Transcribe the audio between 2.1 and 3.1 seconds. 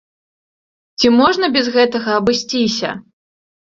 абысціся?